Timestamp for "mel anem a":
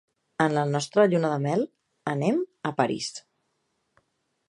1.45-2.75